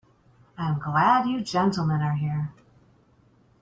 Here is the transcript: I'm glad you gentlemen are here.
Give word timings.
I'm 0.57 0.79
glad 0.79 1.27
you 1.29 1.41
gentlemen 1.41 2.01
are 2.01 2.15
here. 2.15 2.51